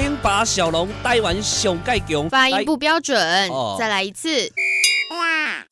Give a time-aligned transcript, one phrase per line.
[0.00, 4.28] 零八小龙台湾上盖强，发音不标准，哦、再来一次。
[5.10, 5.66] 哇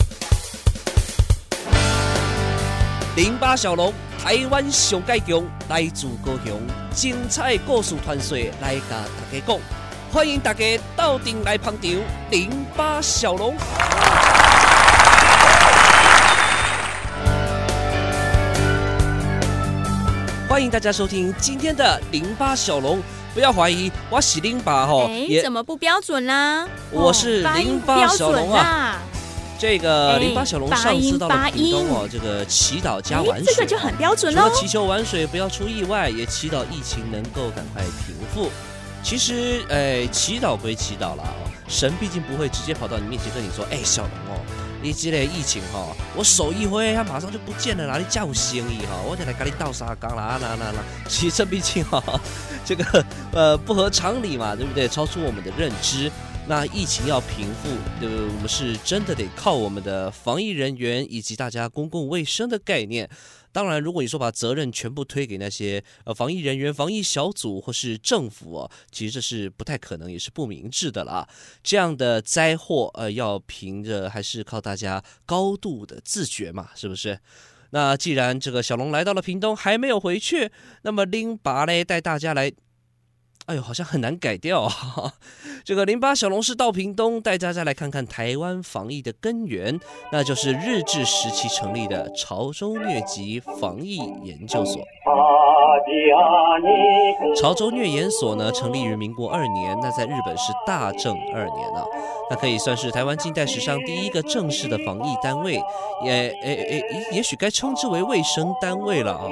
[3.14, 6.60] 零八小龙台湾上盖强，来自高雄，
[6.92, 9.58] 精彩故事传说来甲大家讲，
[10.12, 10.64] 欢迎大家
[10.96, 11.92] 到店来捧场。
[12.32, 13.54] 零八小龙。
[20.48, 23.00] 欢迎大家收听今天的零八小龙，
[23.36, 26.66] 不要怀疑，我是零八吼，哎，怎么不标准啦？
[26.90, 28.96] 我是零八小龙啊，
[29.58, 34.40] 这个零八小龙上次到了屏东哦，这个祈祷加玩水，这个就很标准了。
[34.40, 38.50] 除了祈求玩水不要出意外，也祈祷疫情能够赶快平复。
[39.02, 41.24] 其实，哎，祈祷归祈祷啦，
[41.68, 44.40] 神毕竟不会直接跑到你面前跟你说，哎，小龙哦。
[44.86, 49.02] 你这个疫情哈，我手一挥，它马上就不见了，哪里叫生意哈？
[49.04, 50.84] 我就来跟你倒沙缸啦，啦啦啦！
[51.08, 52.00] 其实这毕竟哈，
[52.64, 54.86] 这个呃不合常理嘛，对不对？
[54.86, 56.08] 超出我们的认知。
[56.46, 58.26] 那疫情要平复，对不对？
[58.26, 63.10] 我们是真的得靠我们的防疫人员以及大家公共卫生的概念。
[63.56, 71.26] 当然，如果你说把责任全部推给那些呃防疫人员、防疫小组或是政府哦，其实这是不太可能，也是不明智的啦。
[71.62, 77.18] 这样的灾祸呃，要凭着还是靠大家高度的自觉嘛，是不是？
[77.70, 80.50] 那既然这个小龙来到了屏东还没有回去，
[80.82, 82.52] 那么拎拔嘞带大家来。
[83.46, 84.72] 哎呦，好像很难改掉啊！
[85.64, 89.78] 这个零八小龙是到屏东，带大家来看看台湾防疫的根源，
[90.10, 94.82] 那就是日治时期成立的潮州疟疾防疫研究所。
[97.36, 101.84] 潮州疟研所呢，成立于民国二年，那在日本是大正二年啊，
[102.30, 105.54] 那可以算是台湾近代史上第一个正式的防疫单位，
[106.04, 106.10] 也
[106.42, 109.24] 诶诶，也许该称之为卫生单位了啊。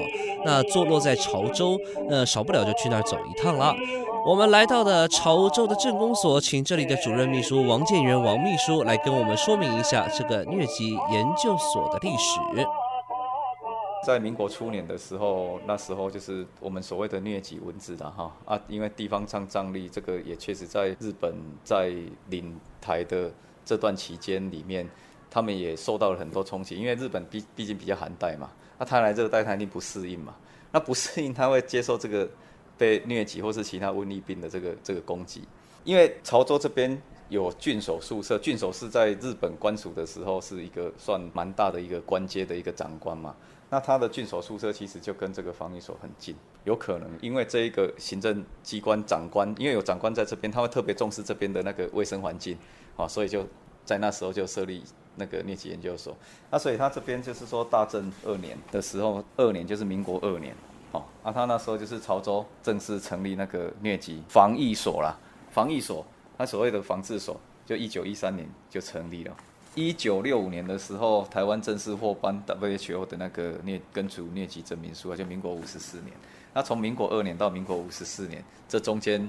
[0.44, 1.78] 那坐落在潮州，
[2.10, 3.74] 呃，少不了就去那儿走一趟了。
[4.26, 12.66] 我们来到的潮州的镇公所，请这里的主任秘书王建元王秘书来跟我们说明一下这个疟疾研究所的历史。
[14.04, 21.34] 在民国初年的时候，那时候就是我们所谓的疟疾蚊子的哈啊，因为地方上仗力，这个也确实在日本
[21.64, 21.92] 在
[22.28, 23.32] 领台的
[23.64, 24.88] 这段期间里面，
[25.30, 30.34] 他们也受到了很多冲击，因为日本毕毕竟比较寒带嘛，那他来这个带他一定不适应嘛，
[30.70, 32.28] 那不适应他会接受这个。
[32.76, 35.44] 被疟疾或是其他瘟疫病的这个这个攻击，
[35.84, 43.32] 因为潮州这边有郡守宿舍，郡守是在日本官署的时候是一个算蛮大的一个官阶的一个长官嘛，
[43.74, 52.56] 那他的郡守宿舍其实就跟这个防疫所很近，有可能因为这一个行政机关长官，因为有长官在这边，他会特别重视这边的那个卫生环境，
[52.96, 53.44] 啊，所以就
[53.84, 54.84] 在那时候就设立
[55.16, 56.16] 那个疟疾研究所，
[56.52, 60.54] 那所以他这边就是说大正二年的时候，二年就是民国二年。
[60.92, 65.18] 哦，啊，他那时候就是潮州正式成立那个疟疾防疫所啦，
[65.50, 66.06] 防疫所，
[66.38, 67.36] 他所谓的防治所，
[67.66, 69.36] 就一九一三年就成立了。
[69.74, 76.12] 一九六五年的时候，台湾正式获颁 WHO 的那个疟根除疟疾证明书啊，就民国五十四年。
[76.52, 79.28] 那从民国二年到民国五十四年，这中间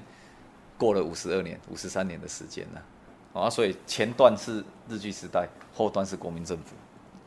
[0.78, 3.42] 过了五十二年、五十三年的时间了。
[3.42, 6.76] 啊，所以前段是日据时代，后段是国民政府。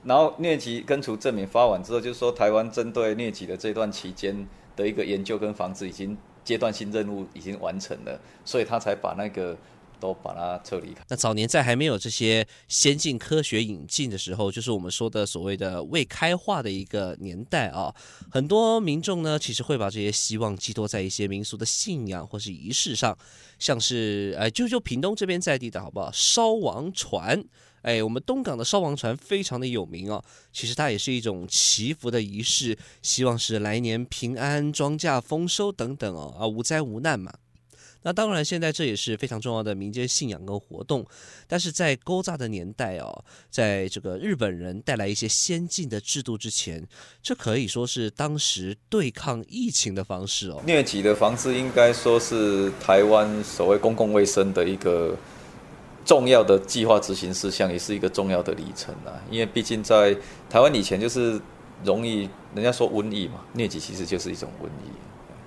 [0.05, 4.47] 然后疟疾根除证明发完之后，就是说台湾针对疟疾的这段期间
[4.77, 9.57] 的一个研究跟防治已经阶段性任务已经完成了，所以他才把那个
[10.01, 11.05] 都把它撤离开。
[11.09, 17.95] 那早年在还没有这些先进科学引进的时候，就是我们说的所谓的未开化的一个年代啊，
[18.31, 23.17] 很多民众呢其实会把这些希望寄托在一些民俗的信仰或是仪式上，
[23.59, 27.45] 像是哎就就屏东这边在地的好不好烧王船。
[27.83, 30.23] 哎，我们东港的烧王船非常的有名哦。
[30.53, 37.33] 其实它也是一种祈福的仪式，希望是来年平安、庄稼丰收等等哦，啊，无灾无难嘛。
[38.03, 41.07] 那当然，现在这也是非常重要的民间信仰跟活动。
[41.47, 46.87] 但是在古早的年代哦，在这个日本人带来一些先进的制度之前，
[47.23, 50.63] 这可以说是当时对抗疫情的方式哦。
[50.67, 55.17] 疟疾的防治应该说是台湾所谓公共卫生的一个。
[56.05, 60.17] 重要的计划执行事项也是一个重要的里程啊，因为毕竟在
[60.49, 61.39] 台湾以前就是
[61.85, 64.89] 容易人家说瘟疫嘛，疟疾其实就是一种瘟疫。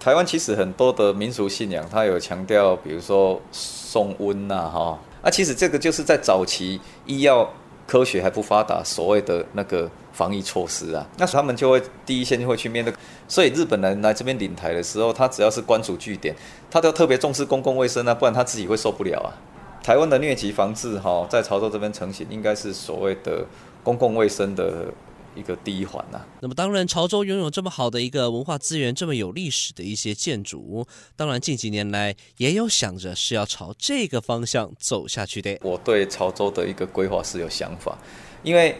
[0.01, 7.47] 台湾其实很多的民俗信仰，它有强调，比如说送瘟呐，哈，啊，其实这个就是在早期医药
[7.85, 12.91] 科学还不发达，所谓的那个防疫措施啊，那他们就会第一线就会去面对。
[13.27, 16.35] 所以日本人来这边领台的时候，他只要是官署据点，
[16.71, 19.29] 他都特别重视公共卫生啊，不然他自己会受不了啊。
[19.83, 23.45] 台湾的疟疾防治哈，在潮州这边成型，应该是所谓的
[23.83, 24.87] 公共卫生的
[25.35, 26.19] 一个第一环呐。
[26.41, 30.85] 那么当然，潮州拥有这么好的一个文化资源，这么有历史的一些建筑，
[31.15, 35.57] 当然近几年来也有想着是要朝这个方向走下去的。
[35.61, 37.97] 我对潮州的一个规划是有想法，
[38.43, 38.75] 因为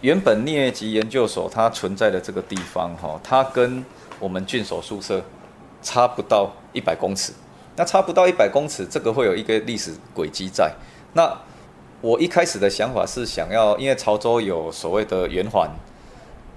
[0.00, 3.84] 原本镍级研究所它存在的这个地方哈，它跟
[4.18, 5.22] 我们郡守宿舍
[5.82, 7.32] 差不到一百公尺，
[7.76, 10.72] 那差不到一百公尺，这个会有一个历史轨迹在。
[11.12, 11.38] 那
[12.00, 15.70] 我一开始的想法是想要，因为潮州有所谓的圆环。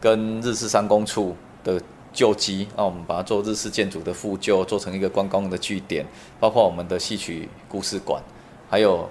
[0.03, 1.33] 跟日式三公处
[1.63, 6.05] 的旧迹，那我们把它做日式建筑的复旧，做成一个观光的据点，
[6.41, 8.21] 包括我们的戏曲故事馆，
[8.69, 9.09] 还有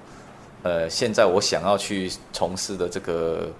[0.62, 3.50] 呃，现在我想要去从事的这个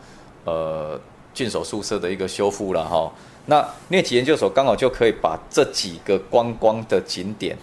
[0.45, 1.01] 呃
[1.33, 3.11] 郡守宿舍的一个修复了哈。
[3.47, 7.57] 那镍级研究所刚好就可以把这几个观光的景点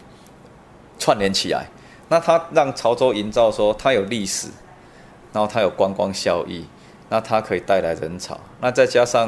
[0.98, 1.68] 串联起来，
[2.07, 4.48] 那它让潮州营造说它有历史，
[5.31, 6.65] 然后它有观光效益。
[7.09, 9.27] 那它可以带来人潮，那再加上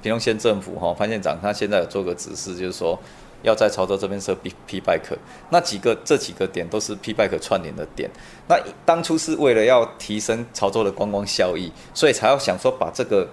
[0.00, 2.98] 平东县政府哈潘县长他现在有做个指示，就是说
[3.42, 4.34] 要在潮州这边设
[4.66, 5.16] P Bike，
[5.50, 8.08] 那几个这几个点都是 P Bike 串联的点。
[8.48, 13.28] 那当初是为了要提升潮州的观光效益，所以才要想说把这个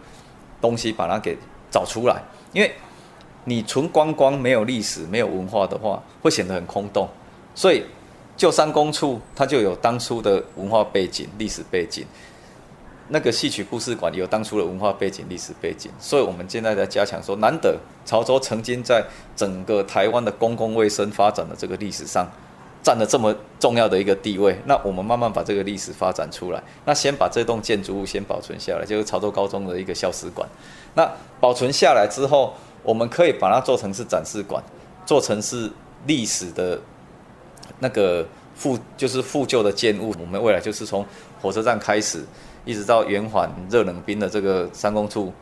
[0.60, 1.38] 东西把它给
[1.70, 2.22] 找出来，
[2.52, 2.74] 因为
[3.46, 7.08] 你纯观光没有历史没有文化的话，会显得很空洞。
[7.54, 7.84] 所以
[8.36, 12.06] 旧三公处它就有当初的文化背景、历史背景。
[13.10, 19.02] 那个戏曲故事馆有当初的文化背景、历史背景，所以我们现在在加强说，难得潮州曾经在
[19.34, 22.30] 整个台湾的公共卫生发展的这个历史上
[22.84, 30.48] 占了这么重要的一个地位，那我们慢慢把这个历史发展出来，那先把这栋建筑物先保存下来，就是潮州高中的一个校史馆。
[30.94, 31.10] 那
[31.40, 34.62] 保存下来之后，我们可以把它做成是展示馆，
[35.06, 35.72] 做成是
[36.06, 36.78] 历史的
[37.80, 40.14] 那个复就是复旧的建物。
[40.20, 41.06] 我们未来就是从
[41.42, 42.26] 火车站开始。
[42.68, 45.34] 一直到圆环热冷冰的这个三公处，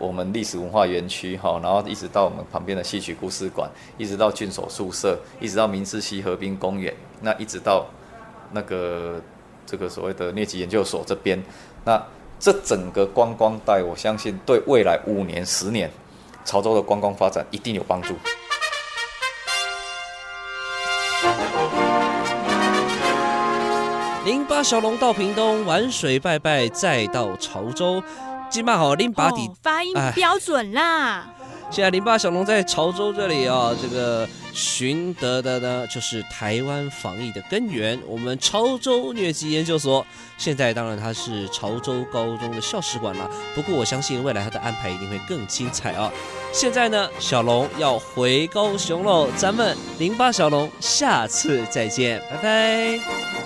[0.00, 7.86] 我们历史文化园区哈，然后一直到我们旁边的戏曲故事馆，一直到郡守宿舍，一直到明治溪河滨公园，那一直到
[8.50, 9.22] 那个
[9.64, 11.40] 这个所谓的疟疾研究所这边，
[11.84, 12.04] 那
[12.40, 15.88] 这整个观光带，我相信对未来五年、十年
[16.44, 18.12] 潮州的观光发展一定有帮助。
[24.26, 28.02] 零八小龙到屏东玩水拜拜，再到潮州，
[28.50, 31.28] 今嘛好零八底发音标准啦。
[31.70, 37.96] 现在零八小龙在潮州这里啊，这个寻得的呢，就是台湾防疫的根源。
[38.04, 40.04] 我们潮州疟疾研究所，
[40.36, 43.30] 现在当然它是潮州高中的校史馆了。
[43.54, 46.10] 不过我相信未来它的安排一定会更精彩啊。
[46.52, 53.45] 现在呢，小龙要回高雄喽，咱们零八小龙下次再见，拜拜。